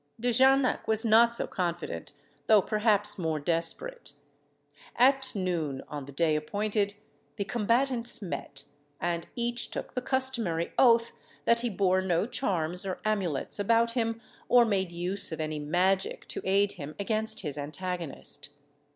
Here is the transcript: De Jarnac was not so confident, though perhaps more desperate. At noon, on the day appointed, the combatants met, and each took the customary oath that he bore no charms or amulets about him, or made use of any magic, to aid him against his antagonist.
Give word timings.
De 0.19 0.31
Jarnac 0.31 0.87
was 0.87 1.05
not 1.05 1.31
so 1.31 1.45
confident, 1.45 2.13
though 2.47 2.59
perhaps 2.59 3.19
more 3.19 3.39
desperate. 3.39 4.13
At 4.95 5.31
noon, 5.35 5.83
on 5.87 6.05
the 6.05 6.11
day 6.11 6.35
appointed, 6.35 6.95
the 7.35 7.45
combatants 7.45 8.19
met, 8.19 8.63
and 8.99 9.27
each 9.35 9.69
took 9.69 9.93
the 9.93 10.01
customary 10.01 10.73
oath 10.79 11.11
that 11.45 11.59
he 11.59 11.69
bore 11.69 12.01
no 12.01 12.25
charms 12.25 12.83
or 12.83 12.99
amulets 13.05 13.59
about 13.59 13.91
him, 13.91 14.19
or 14.49 14.65
made 14.65 14.91
use 14.91 15.31
of 15.31 15.39
any 15.39 15.59
magic, 15.59 16.27
to 16.29 16.41
aid 16.45 16.71
him 16.71 16.95
against 16.99 17.41
his 17.41 17.55
antagonist. 17.55 18.49